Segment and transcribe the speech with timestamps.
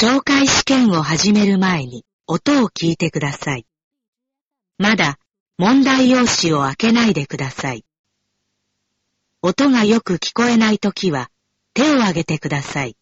[0.00, 3.66] 懲戒試験を始める前に音を聞いてください。
[4.78, 5.18] まだ
[5.58, 7.84] 問題用紙を開けないでください。
[9.42, 11.30] 音がよく聞こえないときは
[11.74, 12.96] 手を挙げてください。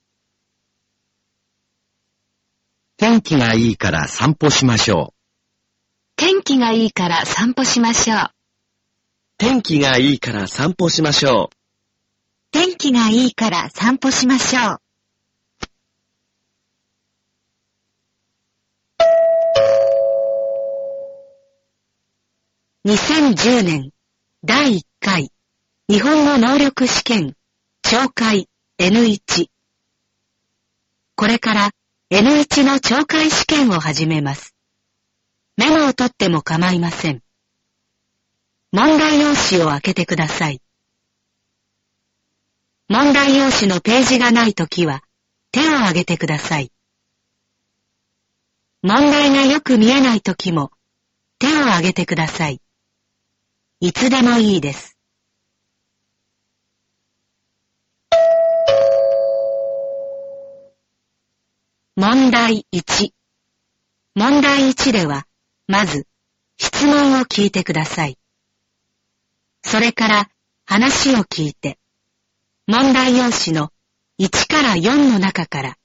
[2.97, 5.15] 天気がいいから散歩しましょう。
[6.17, 8.31] 天気がいいから散歩しましょう。
[9.37, 11.57] 天気がいいから散歩しましょう。
[12.53, 14.86] 天気がいいから散歩しましょう。
[22.87, 23.91] 2010年
[24.45, 25.33] 第1回
[25.89, 27.35] 日本語能力試験
[27.83, 29.49] 懲戒 N1
[31.17, 31.71] これから
[32.13, 34.55] N1 の懲戒試験を始めます。
[35.57, 37.23] メモを取っても構いません。
[38.71, 40.63] 問題用紙を開けてください。
[42.89, 45.03] 問題用紙のページがないときは
[45.51, 46.71] 手を挙げてください。
[48.83, 50.71] 問題がよく見えないときも
[51.41, 52.61] 手を挙げてください。
[53.79, 54.97] いつでもいいです。
[61.95, 63.11] 問題1
[64.15, 65.27] 問題1では、
[65.67, 66.07] まず、
[66.57, 68.19] 質問を聞いてください。
[69.63, 70.31] それから、
[70.65, 71.79] 話を聞いて、
[72.67, 73.73] 問題用紙の
[74.19, 75.77] 1から4の中から、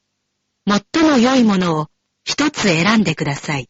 [0.65, 1.87] 最も良いものを
[2.23, 3.69] 一つ選んでください。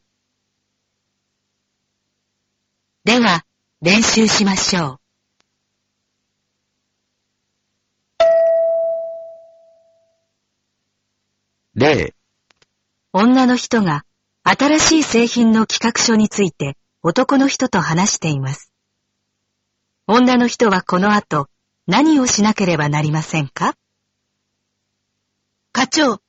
[3.04, 3.46] では、
[3.84, 5.00] 練習しましょう。
[11.74, 12.14] 例、
[13.12, 14.06] 女の人が
[14.44, 18.72] 新しい製品の企画書について男の人と話しています。
[20.06, 21.48] 女の人はこの後
[21.88, 23.76] 何をしなければなりませんか？
[25.72, 26.22] 課長、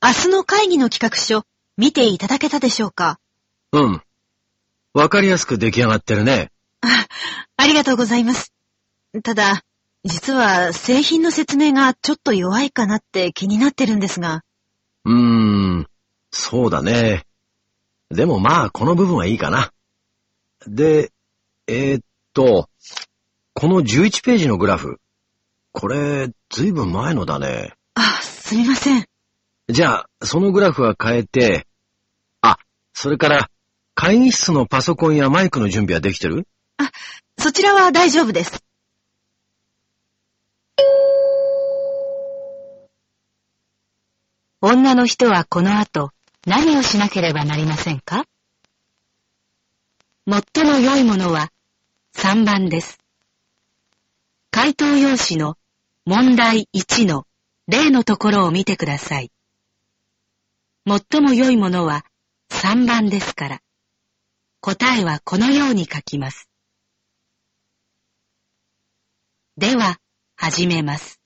[0.00, 1.42] 明日の会議の企画書、
[1.76, 3.18] 見ていただけたでしょうか？
[3.72, 4.00] うん。
[4.94, 6.52] わかりやすく出来上がってるね。
[6.82, 7.06] あ、
[7.56, 8.52] ありがとうございます。
[9.22, 9.62] ただ、
[10.04, 14.42] 実は製品の説明がちょっと弱いかなって気になってるんですが。
[15.04, 15.14] うー
[15.80, 15.86] ん、
[16.30, 17.26] そうだね。
[18.10, 19.72] でもまあ、この部分はいいかな。
[20.66, 21.12] で、
[21.66, 22.02] えーっ
[22.32, 22.68] と、
[23.54, 25.00] この11ページのグラフ。
[25.72, 27.74] これ、ずいぶん前のだね。
[27.94, 29.06] あ、すみません。
[29.68, 31.66] じゃあ、そのグラフは変えて、
[32.40, 32.56] あ、
[32.92, 33.50] それから、
[33.94, 36.48] 会議室のパソコンやマイクの準備はできてる？
[36.82, 36.90] あ
[37.38, 38.64] そちらは大丈夫です。
[44.62, 46.10] 女の人はこの後
[46.46, 48.24] 何をしなければなりませんか？
[50.26, 51.50] 最も良いものは
[52.14, 52.98] 3番です。
[54.50, 55.56] 回答用紙の
[56.06, 57.26] 問題1の
[57.68, 59.30] 例のところを見てください。
[60.86, 62.04] 最も良いものは
[62.50, 63.60] 3番ですから、
[64.60, 66.49] 答えはこのように書きます。
[69.56, 69.98] では、
[70.36, 71.20] 始めます。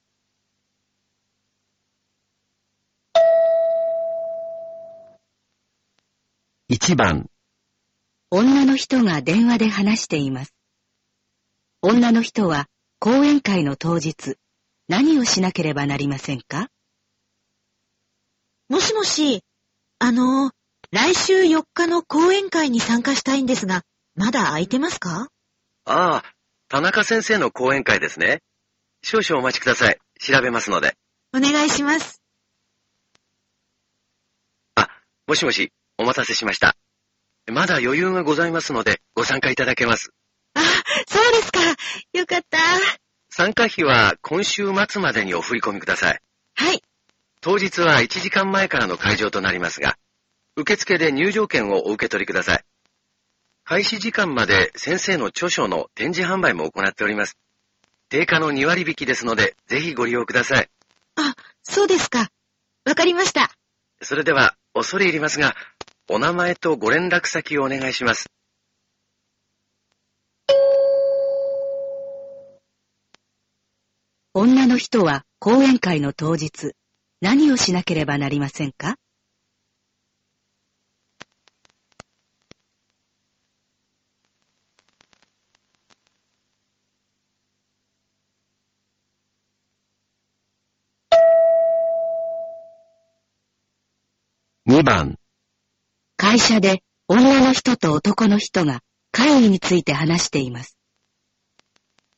[6.71, 7.31] 1番、
[8.31, 10.55] 女の人が電話で話しています。
[11.83, 12.67] 女の人は
[12.99, 14.37] 講演会の当日、
[14.89, 16.71] 何をしなければなりませんか？
[18.71, 19.45] もしもし、
[19.99, 20.51] あの、
[20.91, 23.83] 来週4日の講演会に参加したいんですが、
[24.17, 25.29] まだ空いてますか？
[25.84, 26.34] ああ、
[26.75, 28.43] 田中先生の講演会ですね。
[29.01, 29.99] 少々お待ちください。
[30.19, 30.97] 調べますので。
[31.33, 32.21] お願いします。
[34.75, 34.89] あ、
[35.29, 36.77] もしもし、お待たせしました。
[37.47, 40.11] まだ余裕がございますので、ご参加いただけます。
[40.55, 40.61] あ、
[41.07, 41.61] そうですか。
[42.13, 42.59] よかった。
[43.31, 46.19] 参加費は今週末までにお振り込みください。
[46.57, 46.83] はい。
[47.41, 49.97] 当日は1時間前からの会場となりますが、
[50.57, 52.65] 受付で入場券をお受け取りください。
[53.65, 57.39] 開始時間まで先生の著書の展示販売も行っております。
[58.11, 60.69] 定価の2割引きですので、ぜひご利用ください。
[61.16, 62.28] あ、そうですか。
[62.84, 63.51] わかりました。
[64.03, 65.57] それでは、恐れ入りますが、
[66.11, 68.27] お名前とご連絡先をお願いします。
[74.34, 76.72] 女の人は講演会の当日、
[77.22, 78.97] 何をしなければなりませんか
[94.67, 95.19] 2番、
[96.45, 98.81] 会社で女の人と男の人が
[99.13, 100.77] 会議について話しています。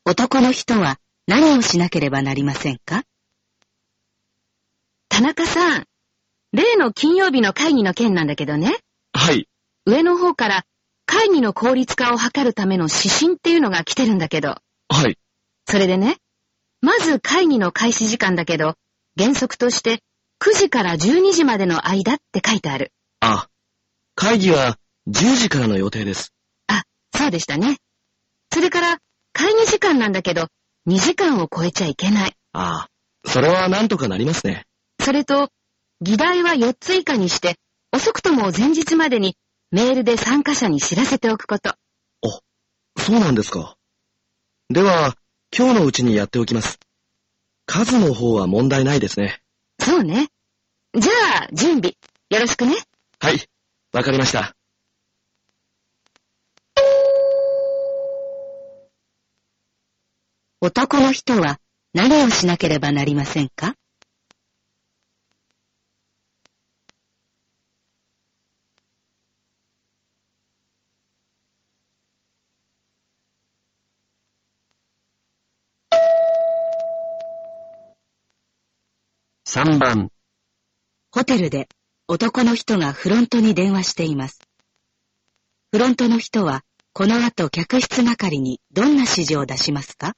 [0.05, 3.05] 男の人は何をしなければなりませんか？
[5.09, 5.85] 田中さん、
[6.53, 8.79] 例の金曜日の会議の件なんだけどね。
[9.13, 9.49] はい。
[9.85, 10.65] 上の方から
[11.07, 14.57] 会議の効率化を図るための指針っていうのが来てるんだけど。
[14.89, 15.19] はい。
[15.69, 16.17] それでね、
[16.81, 18.75] まず会議の開始時間だけど、
[19.17, 20.01] 原則として
[20.43, 22.93] 9時から12時までの間って書いてある。
[23.21, 23.49] あ、
[24.27, 24.77] 会議は
[25.09, 26.35] 10時からの予定です。
[26.67, 26.83] あ、
[27.17, 27.77] そうでしたね。
[28.53, 28.99] それから、
[29.33, 30.49] 会議時間なんだけど、
[30.89, 32.33] 2時間を超えちゃいけない。
[32.53, 32.89] ああ、
[33.25, 34.65] それはなんとかなりますね。
[35.01, 35.51] それと、
[36.01, 37.55] 議題は4つ以下にして、
[37.93, 39.37] 遅くとも前日までに
[39.71, 41.77] メールで参加者に知らせておくこと。
[42.99, 43.77] そうなんですか。
[44.71, 45.15] では、
[45.57, 46.81] 今日のうちにやっておきます。
[47.65, 49.41] 数の方は問題ないですね。
[49.81, 50.31] そうね。
[50.99, 51.13] じゃ
[51.45, 51.95] あ、準備、
[52.31, 52.75] よろしくね。
[53.21, 53.49] はい。
[53.97, 54.55] わかりました。
[60.61, 61.59] 男の人は
[61.95, 63.75] 何をしなければなりませんか
[79.47, 80.11] ？3番、
[81.11, 81.67] ホテルで
[82.09, 84.39] 男の人がフロントに電話しています。
[85.73, 86.63] フロントの人は
[86.93, 90.15] この後客室係にどんな指示を出しますか？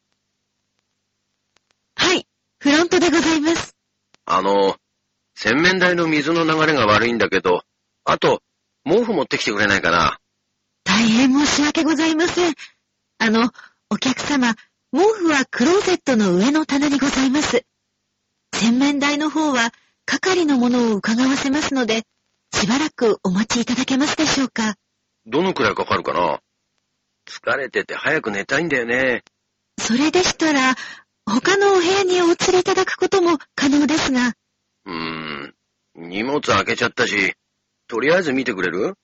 [1.97, 2.27] はい、
[2.61, 3.75] フロントでございます。
[4.27, 4.77] あの、
[5.35, 7.63] 洗面台の水の流れが悪いんだけど、
[8.05, 8.43] あと、
[8.85, 10.19] 毛布持ってきてくれないかな？
[10.85, 12.55] 大変申し訳ございません。
[13.19, 13.51] あの、
[13.89, 14.55] お客様、
[14.93, 17.65] 毛布はクローゼットの上の棚にございます。
[18.53, 19.73] 洗面台の方は、
[20.09, 22.05] 係のものを伺わせますので、
[22.55, 24.77] しばらくお待ちいただけますでしょうか。
[25.27, 26.41] どのくらいかかるかな？
[27.27, 29.23] 疲れてて早く寝たいんだよね。
[29.79, 30.75] それでしたら、
[31.27, 34.33] 他のお部屋にお連れいただくことも可能ですが、
[34.87, 35.55] うーん、
[35.95, 37.35] 荷物開けちゃったし、
[37.87, 38.95] とりあえず見てくれる？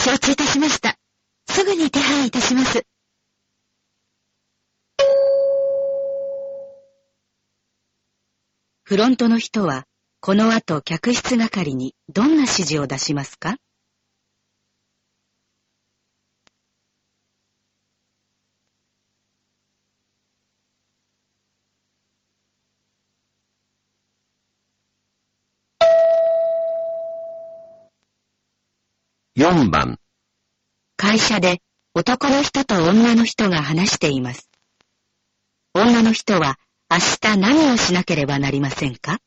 [0.00, 0.96] 承知いたしました。
[1.50, 2.86] すぐに手配いたします。
[8.84, 9.84] フロントの人は
[10.20, 13.56] この後客室係にどんな指示を出しますか
[29.36, 30.00] ？4番、
[30.96, 31.62] 会社で
[31.94, 34.50] 男の人と女の人が話しています。
[35.74, 36.58] 女の人は
[36.90, 39.20] 明日何をしなければなりませんか？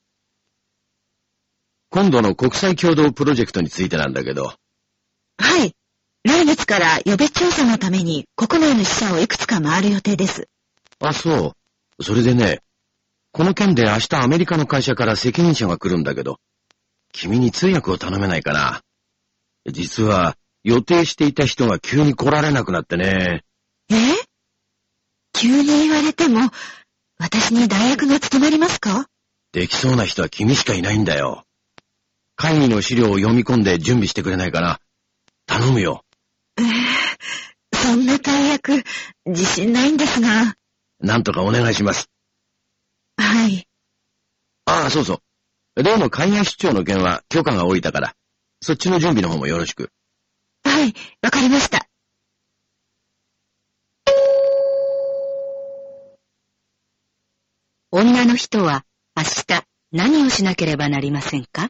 [1.91, 4.55] 今度の国際共同プロジェクトについてなんだけど、
[5.37, 5.75] はい。
[6.23, 10.47] 来月から予備調査のために国内の支社をいくつか回る予定です。
[11.01, 11.55] あ、そ
[11.99, 12.03] う。
[12.03, 12.61] それでね、
[13.33, 16.37] この件で明日アメリカの会社から責任者が来るんだけど、
[17.11, 18.81] 君に通訳を頼めないかな。
[19.69, 23.43] 実は、予定していた人が急に来られなくなってね。
[23.89, 23.95] え？
[25.33, 26.51] 急に言われても、
[27.17, 29.07] 私に代役が務まりますか？
[29.51, 31.43] できそうな人は君しかいないんだよ。
[32.41, 34.79] 会議の資料を読み込んで準備してくれないかな。
[35.45, 36.03] 頼むよ。
[36.57, 36.65] ええ
[37.77, 38.83] そんな大役、
[39.27, 40.55] 自信ないんですが。
[40.99, 42.09] なんとかお願いします。
[43.15, 43.67] はい。
[44.65, 45.21] ああ、そうそ
[45.75, 45.83] う。
[45.83, 48.15] 例の海外出張の件は許可が下りたから、
[48.59, 49.91] そっちの準備の方もよろしく。
[50.63, 51.87] はい、わかりました。
[57.91, 58.83] 女の人は
[59.15, 61.69] 明日何をしなければなりませんか？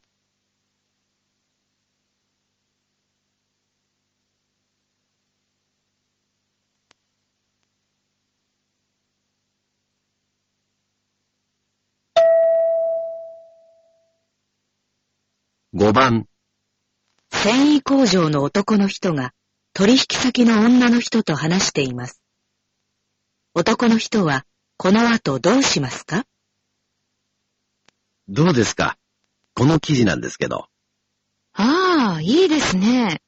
[15.81, 16.27] 5番、
[17.31, 19.33] 繊維工場の男の人が
[19.73, 22.21] 取引先の女の人と話しています。
[23.55, 24.45] 男の人は
[24.77, 26.27] この後どうしますか？
[28.29, 28.95] どうですか？
[29.55, 30.67] この記事なんですけど。
[31.53, 33.19] ああ、いいですね。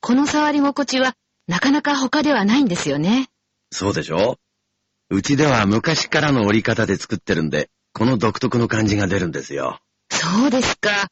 [0.00, 1.14] この触り心地は
[1.46, 3.28] なかなか他ではないんですよね。
[3.70, 4.40] そうでしょ？
[5.08, 9.78] うちでは昔からの折り方で作ってるんで、この独特の感じが出るんですよ。
[10.10, 11.06] そうですか。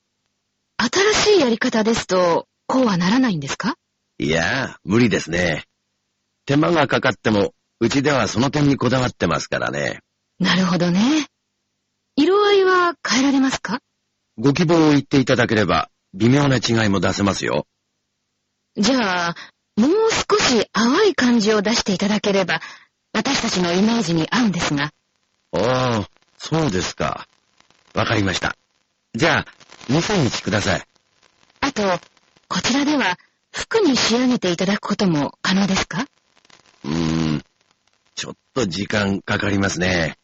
[0.81, 3.75] 新しいやり方ですと、こうはならないんですか？
[4.19, 5.65] いやー、無理ですね。
[6.47, 10.01] 手間がかかっても、うちではその点にこだわってますからね。
[10.39, 11.27] なるほどね。
[12.17, 13.81] 色合いは変えられますか？
[14.37, 17.67] ご希望を言っていただければ、微妙な違いも出せますよ。
[18.77, 19.37] じゃあ、
[19.77, 22.61] もう少し淡い感じを出していただければ、
[23.13, 24.93] 私たちのイメージに合うんですが。
[25.53, 27.27] ああ、そうですか。
[27.95, 28.57] わかりました。
[29.15, 29.47] じゃあ、
[29.89, 30.83] 2、3日ください。
[31.61, 31.83] あと、
[32.49, 33.19] こちらでは
[33.53, 36.07] 服に仕上げていただくことも可能ですか
[36.85, 37.43] うーん。
[38.15, 40.19] ちょっと時間かかりますね。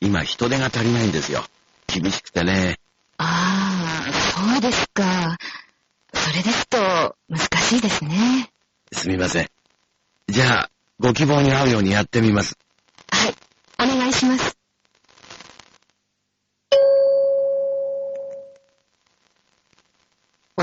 [0.00, 1.44] 今人手が足りないんですよ。
[1.86, 2.78] 厳しくてね。
[3.18, 5.36] ああ、そうですか。
[6.12, 8.50] それですと、難しいですね。
[8.92, 9.48] すみません。
[10.28, 12.56] じゃあ、ご希望に合うようにやってみます。
[13.10, 13.34] はい、
[13.78, 14.55] お願いします。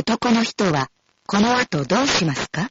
[0.05, 0.91] 男の人は、
[1.25, 2.69] この後どうしますか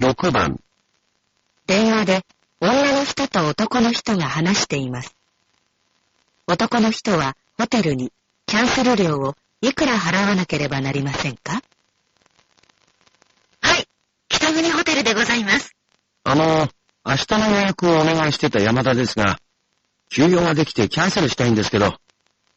[0.00, 0.58] ？6番。
[1.68, 2.22] 電話で
[2.60, 5.14] 女の人と男の人が話しています。
[6.48, 8.10] 男の人はホテルに
[8.46, 11.62] キャンセル料をいくら払わなければなりませんか？
[13.62, 13.88] はい。
[14.28, 15.74] 北国ホテルでございます。
[16.22, 16.68] あの、
[17.02, 19.38] 明日の予約をお願いしてた山田ですが、
[20.10, 21.92] 休養ができてキャンセルしたいんですけど、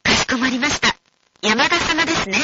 [0.04, 0.98] かしこまりました。
[1.42, 2.40] 山田様ですね。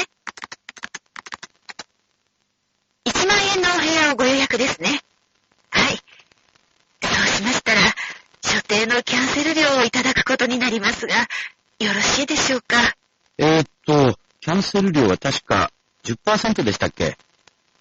[3.06, 5.02] 1万円のお部屋をご予約ですね。
[5.72, 5.98] はい。
[7.04, 7.82] そうしましたら、
[8.42, 11.16] 所定のキャンセル料をいただくことになりますが、
[11.80, 12.96] よろしいでしょうか？
[13.38, 15.72] えー、っと、キャンセル料は確か
[16.04, 17.18] 10%でしたっけ？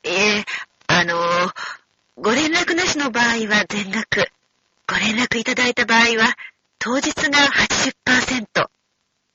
[0.04, 0.44] いえ、
[0.86, 1.16] あの
[2.14, 4.28] ご連絡なしの場合は全額。
[4.86, 6.36] ご連絡いただいた場合は、
[6.78, 7.38] 当日が
[8.06, 8.68] 80%。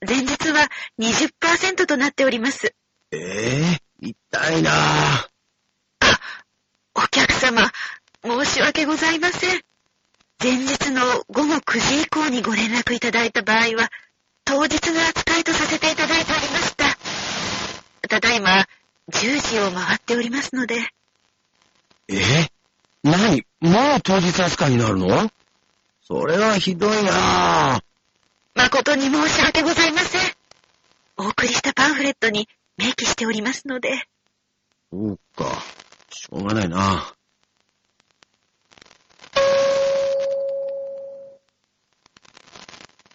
[0.07, 0.69] 前日は
[0.99, 2.73] 20%となっております。
[3.11, 5.27] ええ痛いなぁ。
[6.95, 7.69] お客様、
[8.23, 9.61] 申し訳ございません。
[10.41, 13.91] 前日の午後9時以降にご連絡いただいた場合は、
[14.45, 16.86] 当日の扱いとさせていただいておりました。
[18.07, 18.65] ただいま、
[19.11, 20.75] 10時を回っておりますので、
[22.09, 22.15] え？
[23.03, 23.45] 何？
[23.59, 25.29] もう当日扱いになるの？
[26.03, 27.79] それはひどいな。
[27.79, 27.81] ぁ。
[28.55, 30.21] 誠に申し訳ございません。
[31.17, 32.47] お送りしたパンフレットに
[32.77, 34.07] 明記しておりますので、
[34.91, 35.45] そうか。
[36.09, 37.13] しょうがないな。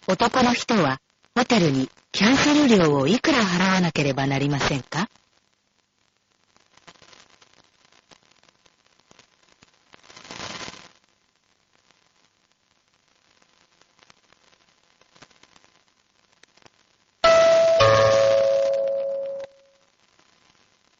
[0.07, 0.99] 男の人は
[1.33, 5.09] ホテルにキャンセル料をいくら払わなければなりませんか？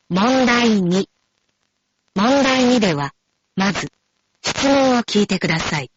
[0.10, 1.08] 問題2。
[2.16, 3.14] 問題2では、
[3.56, 3.92] まず、
[4.42, 5.92] 質問を聞いてください。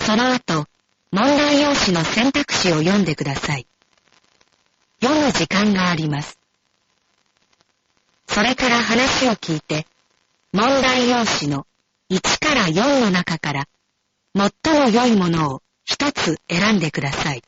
[0.00, 0.64] その後、
[1.10, 3.66] 問題用紙の選択肢を読んでください。
[5.32, 6.38] 時間があります。
[8.26, 9.86] それから話を聞いて、
[10.52, 11.66] 問題用紙の
[12.10, 13.68] 1から4の中から、
[14.34, 17.42] 最も良いものを一つ選んでください。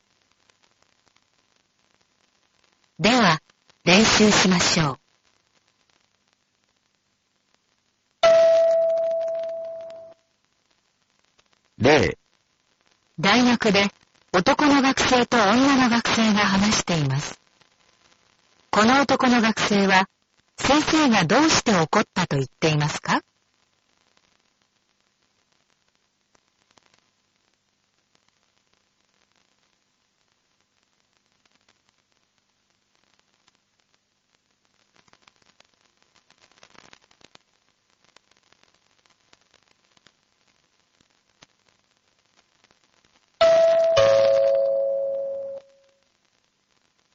[2.99, 3.43] では、
[3.85, 4.99] 練習しましょう。
[11.79, 12.17] 例、
[13.21, 13.91] 大学で
[14.33, 17.46] 男の学生と女の学生が話しています。
[18.77, 20.07] この男の学生は
[20.59, 23.23] 先生がどうして怒ったと言っていますか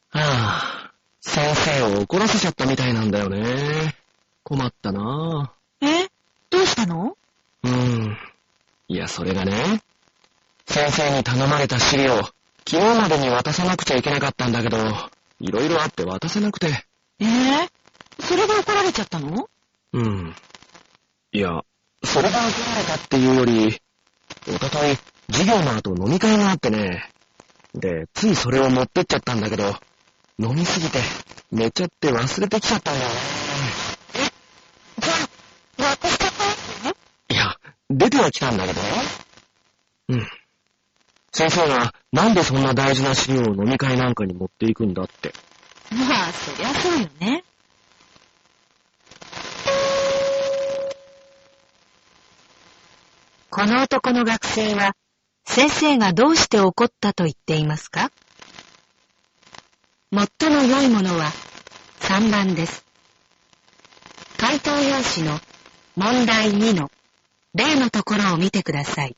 [0.09, 3.95] はぁ、先生を怒らせちゃったみたいなんだよね。
[4.43, 6.07] 困ったなえ？
[6.49, 7.15] どうしたの？
[7.63, 7.69] ぁ。
[7.69, 8.17] うーん。
[8.87, 9.81] いや、それがね、
[10.65, 12.23] 先生に頼まれた資料、
[12.67, 14.77] 昨日までに渡さなくちゃいけなかったんだけど、
[15.39, 16.85] いろいろあって渡せなくて。
[17.19, 17.25] え？
[17.25, 17.69] ー、
[18.19, 19.47] それで怒られちゃったの？
[19.93, 20.35] うん。
[21.33, 21.61] いや、
[22.03, 23.79] それが怒られたっていうより、
[24.49, 24.97] おととい、
[25.31, 27.11] 授業の後飲み会があってね。
[27.75, 29.75] で、ついそれを持ってっちゃったんだけど、
[30.39, 30.99] 飲みすぎて、
[31.51, 33.15] 寝ちゃって忘れてきちゃったんだよね。
[34.99, 35.17] じゃあ、
[35.91, 36.31] 私と帰
[36.89, 36.93] っ
[37.27, 37.55] ていや、
[37.89, 38.87] 出ては来たんだけどね。
[40.09, 40.27] うん。
[41.33, 45.33] 先生が、なんでそんな大事な資料を飲み会なんかに持っていくんだって。
[45.91, 47.43] まあ、そりゃそうよね。
[53.49, 54.95] この男の学生は
[55.45, 58.09] 先生がどうして怒ったと言っていますか？
[60.13, 61.31] 最も良いものは
[62.01, 62.85] 3番です。
[64.37, 65.39] 回答用紙の
[65.95, 66.91] 問題2の
[67.53, 69.15] 例のところを見てください。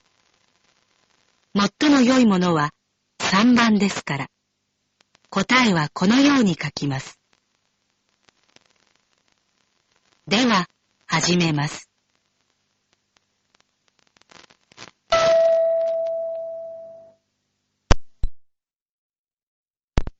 [1.55, 2.75] 最も良いものは
[3.17, 4.27] 3番ですから、
[5.31, 7.19] 答えはこのように書きます。
[10.27, 10.69] では、
[11.07, 11.89] 始めます。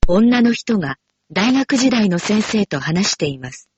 [0.08, 0.98] 女の人が
[1.32, 3.70] 大学時代の先生と話しています。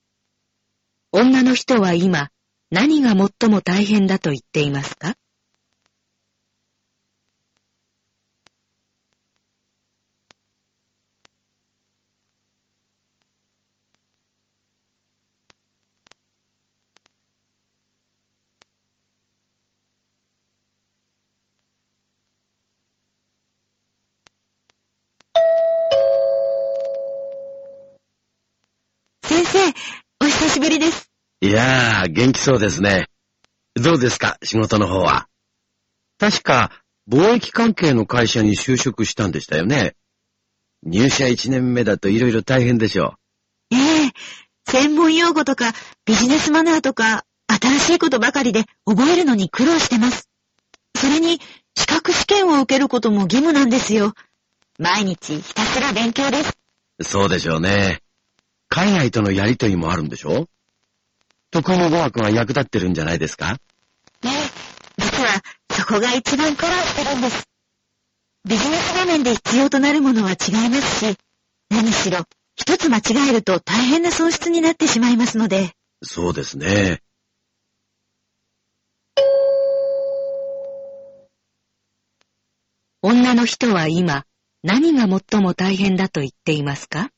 [1.12, 2.30] 女の人は今、
[2.72, 5.16] 何が最も大変だと言っていますか
[29.28, 29.60] 先生、
[30.22, 31.12] お久しぶりです。
[31.42, 33.08] いやー、元気そうですね。
[33.76, 35.28] どうですか、仕事の方は？
[36.18, 36.72] 確か、
[37.10, 39.96] 貿易関係の会社に就職したんでしたよね。
[40.84, 43.16] 入社1年目だと色々大変でしょ
[43.72, 44.12] ええ
[44.68, 45.74] 専門用語とか
[46.06, 50.30] ビジネスマナーとか新しいことばかりで覚えるのに苦労してます。
[50.96, 51.40] それに
[51.76, 54.14] 資格試験を受けることも義務なんですよ。
[54.80, 56.58] 毎日ひたすら勉強です。
[57.00, 57.04] う。
[57.04, 58.02] そうでしょうね。
[58.70, 60.48] 海外とのやりとりもあるんでしょ
[61.56, 63.58] 得意の語学が役立ってるんじゃないですか？
[64.26, 64.32] ええ
[64.98, 67.48] 実はそこが一番苦労してるんです。
[68.44, 71.18] ビジネス画面で必要となるものは違いますし、
[71.70, 72.26] 何しろ
[72.58, 75.72] 一つ間違えると大変な損失になってしまいますので、
[76.04, 77.02] そうですね。
[83.02, 84.26] 女の人は今、
[84.62, 87.12] 何が最も大変だと言っていますか？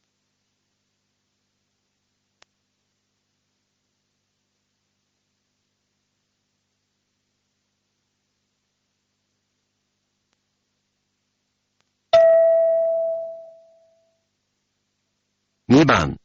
[15.78, 16.18] 2番、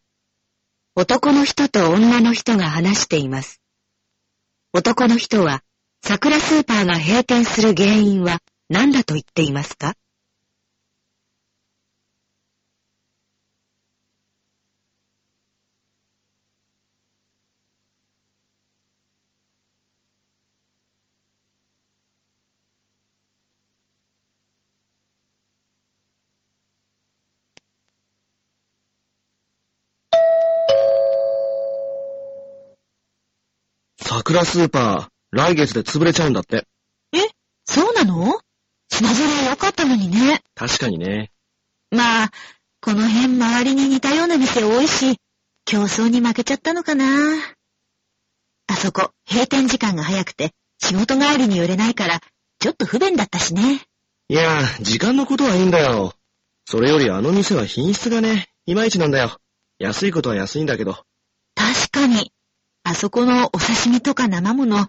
[0.96, 3.60] 男の人と女の人が話しています。
[4.72, 5.62] 男の人は、
[6.02, 8.38] 桜スーパーが閉店する原因は
[8.70, 9.92] 何だと言っていますか？
[34.32, 36.66] 桜スーパー、来月で潰れちゃうんだって。
[37.66, 38.40] そうなの？
[38.90, 40.42] 品揃え良かったのにね。
[40.54, 41.30] 確かにね。
[41.90, 42.30] まあ、
[42.80, 45.18] この辺周りに似たような店多いし、
[45.66, 47.04] 競争に負けちゃったのかな。
[48.68, 52.20] あそこ、閉店時間が早くて、仕事帰りに寄れないから、
[52.58, 53.82] ちょっと不便だったしね。
[54.28, 56.14] いやー、時間のことはいいんだよ。
[56.64, 59.36] それよりあの店は品質がね、いまいちなんだよ。
[59.78, 61.04] 安いことは安いんだけど。
[61.54, 62.31] 確かに。
[62.84, 64.88] あそこのお刺身とか生もの、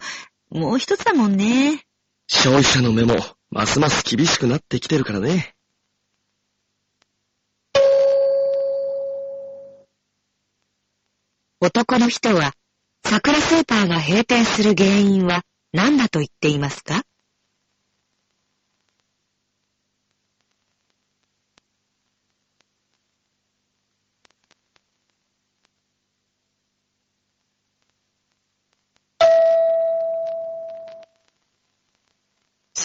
[0.49, 1.84] もう一つだもんね。
[2.27, 3.15] 消費者の目も、
[3.51, 5.53] ますます厳しくなってきてるからね。
[11.62, 12.53] 男の人は、
[13.06, 17.03] 桜スーパーが閉店する原因は何だと言っていますか？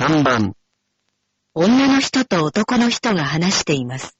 [0.00, 0.54] 3番、
[1.54, 4.16] 女の人と男の人が話しています。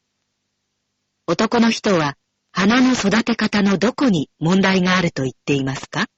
[1.29, 2.17] 男の人は、
[2.51, 6.09] 花の育て方のどこに問題があると言っていますか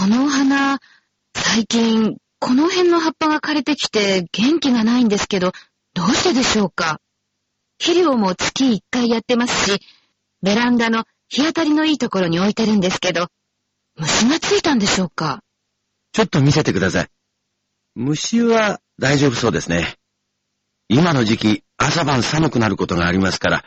[0.00, 0.78] このお花、
[1.36, 5.52] 最近、この辺の葉っぱが枯れてきて元気がないんですけど、
[5.94, 7.00] どうしてでしょうか？
[7.78, 9.80] 肥料も月1回やってますし、
[10.42, 13.28] ベランダの日当たりのいいところに置いてるんですけど、
[13.96, 15.42] 虫がついたんでしょうか？
[16.12, 17.08] ちょっと見せてください。
[17.94, 19.96] 虫は大丈夫そうですね。
[20.88, 23.64] 今の時期、朝晩寒くなることがありますから、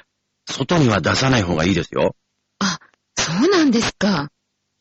[0.49, 2.15] 外には出さない方がいいですよ。
[2.59, 2.79] あ、
[3.17, 4.29] そうなんですか。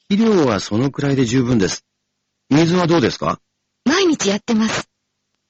[0.09, 1.85] 肥料はそのくらいで十分です。
[2.51, 3.41] 水はどうですか？
[3.85, 4.89] 毎毎日やってます。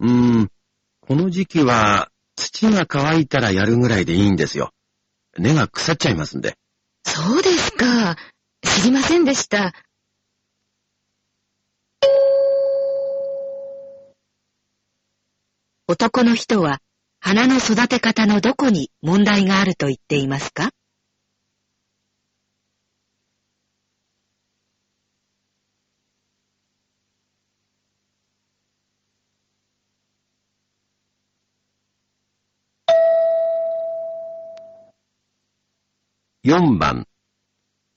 [0.03, 0.09] うー
[0.43, 0.49] ん、
[1.01, 4.73] この時期は土が乾いたらやるぐらいでいいんですよ。
[5.39, 6.57] 根が腐っちゃいますんで。
[7.05, 8.17] そうですか。
[8.63, 9.73] 知りませんでした。
[15.87, 16.81] 男の人は
[17.21, 20.71] 花の育て方のどこに問題があると言っていますか？
[36.45, 37.07] 4番、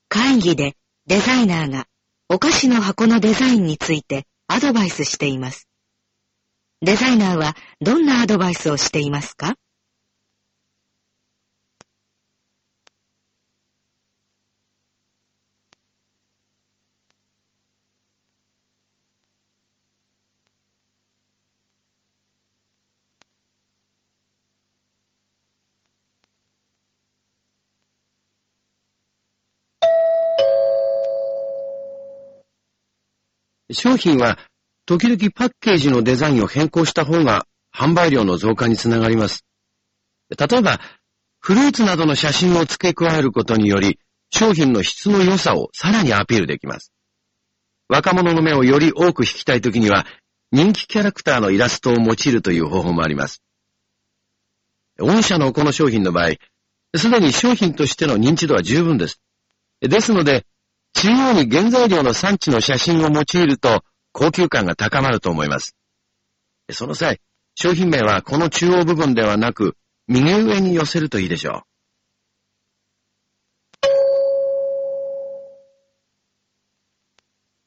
[0.08, 0.76] 会議で
[1.08, 1.86] デザイナーが
[2.28, 5.68] お菓子の箱のデザインについてアドバイスしています。
[6.80, 9.56] デザイナーはどんなアドバイスをしていますか？
[33.72, 34.38] 商品は
[34.86, 39.44] 時々パッケージのデザインを変更した方が販売量の増加につながります。
[40.30, 40.80] 例えば、
[41.40, 43.98] フルーツなどの写真を付け加えることにより、
[44.30, 46.92] 商品の質の良さをさらにアピールできます。
[47.88, 50.06] 若者の目をより多く引きたいときには、
[50.52, 53.42] 人気キャラクターのイラストを用いるという方法もあります。
[54.98, 56.30] 御社のこの商品の場合、
[56.96, 59.20] すでに商品としての認知度は十分です。
[59.80, 60.46] ですので、
[60.96, 65.76] 中央に原材料の産地の写真を用いると高級感が高まると思います。
[66.72, 67.20] その際、
[67.54, 69.76] 商品名はこの中央部分ではなく、
[70.08, 71.62] 右上に寄せるといいでしょう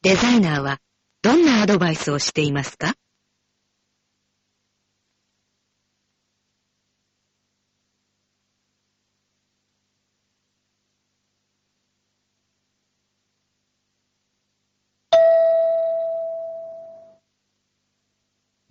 [0.01, 0.79] デザイナーは
[1.21, 2.95] どんなアドバイスをしていますか？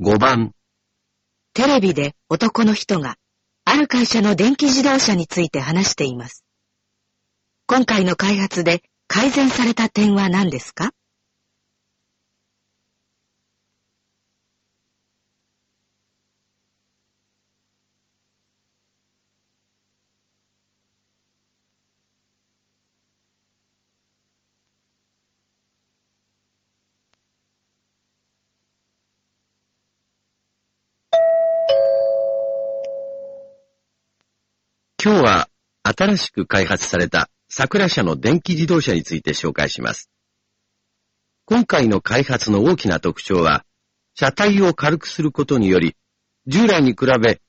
[0.08, 0.52] 5番、
[1.52, 3.16] テレビで男の人が
[3.66, 6.46] ある会社の電気自動車について話しています。
[7.66, 10.92] 今回の開発で改善された点は何ですか？
[35.00, 35.48] 今日は
[35.84, 40.10] 新しく開発された桜社の電気自動車について紹介します。
[41.44, 43.64] 今回の開発の大きな特徴は、
[44.16, 45.94] 車体を軽くすることにより、
[46.48, 47.40] 従来に比べ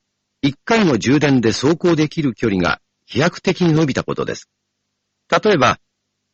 [0.48, 4.48] 1回の充電で走行できる距離が飛躍的に伸びたことです。
[5.32, 5.80] 例えば、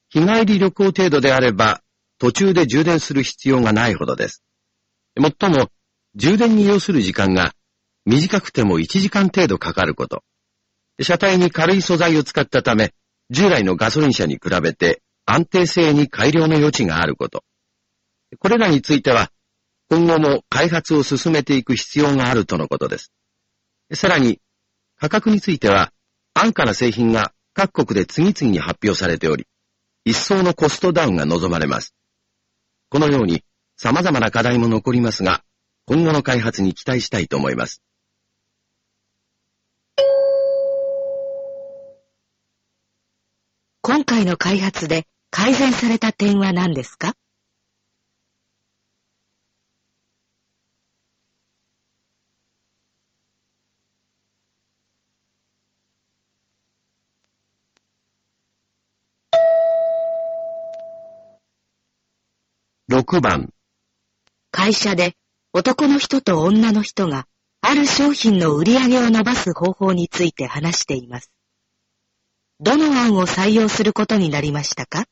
[0.10, 1.82] 日帰り旅行程度であれば、
[2.20, 4.44] 途中で充電する必要がないほどです。
[5.18, 5.70] もっとも、
[6.16, 7.54] 充電に要する時間が
[8.04, 10.22] 短くても1時間程度かかること。
[11.02, 12.94] 車体に軽い素材を使ったため、
[13.30, 17.44] 従来のガソリン車に比べて安定性に改良の余地があること。
[18.40, 19.32] これらについては、
[19.90, 23.12] 今後も開発を進めていく必要があるとのことです。
[23.94, 24.40] さらに、
[24.98, 25.92] 価格については、
[26.34, 29.48] 安価な製品が各国で次々に発表されており、
[30.06, 31.94] 一層のコストダウンが望まれます。
[32.90, 33.44] このように、
[33.78, 35.44] 様々な課題も残りますが、
[35.86, 37.82] 今後の開発に期待したいと思います。
[43.88, 47.14] 今回の開発で改善された点は何ですか
[62.90, 63.54] ？6番、
[64.50, 65.14] 会社で
[65.54, 67.28] 男の人と女の人が
[67.62, 71.35] ある商品の売り上げを伸ばす方法について話しています。
[72.62, 75.06] どの案を採用することになりましたか？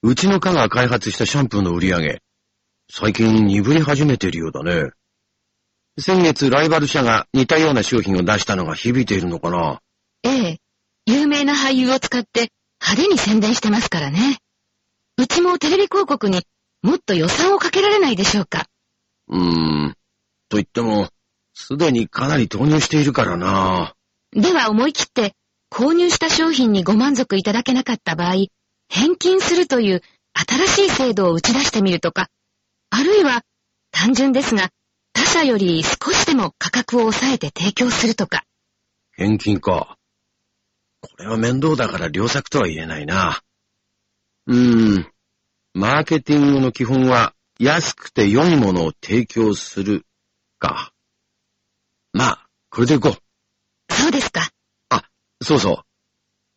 [0.00, 2.22] うちの課が開発したシャンプーの売り上げ、
[2.90, 4.90] 最近鈍り始めているようだね。
[6.00, 9.80] 先月ライバル社が似たような商品を出したのが響いているのかな
[10.22, 10.58] ええ。
[11.06, 14.38] 有名な俳優を使って派手に宣伝してますからね。
[15.18, 16.42] うちもテレビ広告に
[16.82, 18.66] もっと予算をかけられないでしょうか。
[19.28, 19.94] うーん。
[20.48, 21.08] と言っても、
[21.52, 23.94] すでにかなり投入しているからな。
[24.32, 25.34] では思い切って
[25.70, 28.46] 購入した商品にご満足いただけなかった場合、
[28.88, 32.28] 返金するという新しい制度を打ち出してみるとか、
[32.90, 33.42] あるいは
[33.90, 34.70] 単純ですが
[35.12, 38.44] 他社より少しでも価格を抑えて提供するとか。
[39.12, 39.96] 返金か。
[41.00, 43.40] これは面倒だから良作とは言えないな。
[44.46, 45.12] うーん。
[45.74, 50.06] マーケティングの基本は安くて良いものを提供する
[50.58, 50.92] か。
[52.12, 53.92] まあ、これでいこう。
[53.92, 54.50] そうですか。
[55.42, 55.76] そうそう。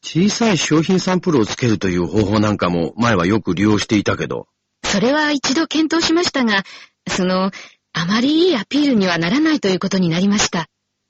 [0.03, 4.47] 小さい商品サンプルをつけるという方法なんかも前はよく利用していたけど。
[4.91, 6.63] それは一度検討しましたが、
[7.07, 7.49] その、
[7.93, 10.67] あまりいいアピールにはならないということになりました。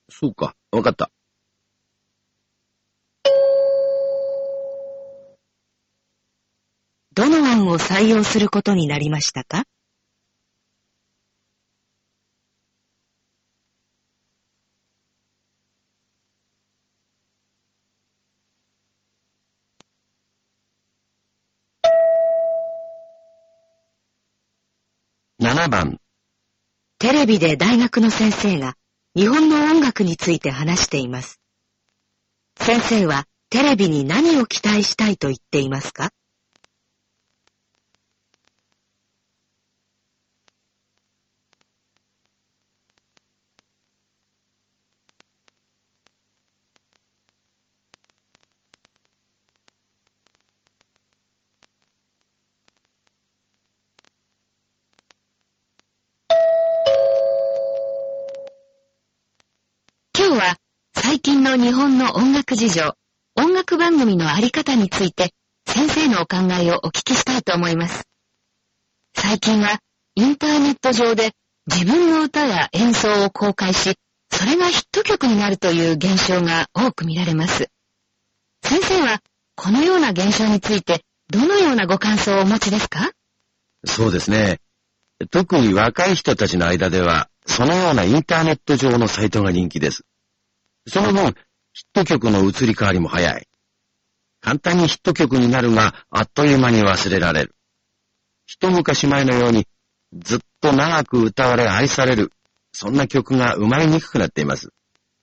[0.08, 1.10] そうか、わかった。
[7.16, 9.66] どの案を採用することになりましたか？
[25.62, 26.00] 7番、
[26.98, 28.74] テレビで大学の先生が
[29.16, 31.40] 日本の音楽について話しています。
[32.58, 36.10] 先生はテレビに何を期待したいと言っていますか？
[60.32, 60.56] 今日は
[60.96, 62.94] 最近の日本の音楽事情、
[63.36, 65.34] 音楽番組のあり方について
[65.68, 68.06] 先生のお考えをお聞きしたいと思います。
[69.14, 69.80] 最近は
[70.16, 71.32] インターネット上で
[71.68, 73.96] 自分の歌や演奏を公開し、
[74.30, 77.68] それがヒット曲になるという現象が多く見られます。
[78.64, 79.20] 先生は
[79.58, 83.12] このような現象についてどのようなご感想をお持ちですか？
[83.86, 84.62] そうですね。
[85.30, 90.04] 特に若い人たちの間では、そのようなインターネット上のサイトが人気です。
[90.88, 91.36] その分、
[91.74, 93.48] ヒット曲の移り変わりも早い。
[94.42, 97.56] 簡単にヒット曲になるが、あっという間に忘れられる。
[98.46, 99.68] 一昔前のように、
[100.14, 102.32] ずっと長く歌われ愛される、
[102.74, 104.70] そんな曲が生まれにくくなっています。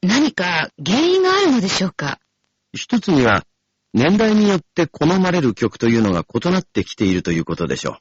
[0.02, 2.20] 何か原因があるのでしょうか？
[2.72, 3.44] 一つには、
[3.92, 7.96] 年代によって好まれる曲というのが異なってきているということでしょう。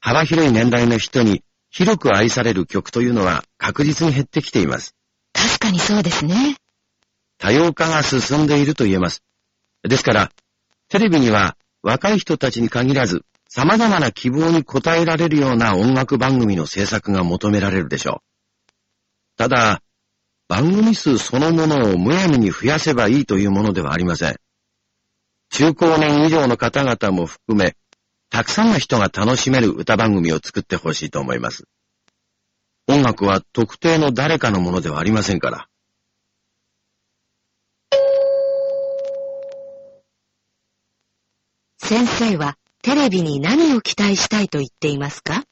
[0.00, 4.94] 幅広い年代の人に広く愛される曲というのは確実に減ってきています。
[5.60, 6.56] 確かにそうですね。
[7.38, 9.22] 多様化が進んでいると言えます。
[9.82, 10.32] ですから、
[10.88, 18.70] テレビには若い人たちに限らず、様々な希望に応えられるような音楽番組の制作が求められるでしょう。
[19.36, 19.82] ただ、
[20.48, 24.36] 番組数そのものをむやみに増やせばいいというものではありません。
[25.50, 27.76] 中高年以上の方々も含め、
[28.30, 31.64] たくさんの人が楽しめる歌番組を作ってほしいと思います。
[32.88, 35.68] 音楽は特定の誰かのものではありませんから。
[41.78, 45.44] 先生はテレビに何を期待したいと言っていますか？